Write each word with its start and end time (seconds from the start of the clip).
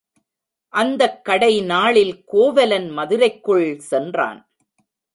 அந்தக் 0.73 1.25
கடை 1.25 1.61
நாளில் 1.61 2.23
கோவலன் 2.23 2.97
மதுரைக்குள் 2.97 3.77
சென்றான். 3.77 4.51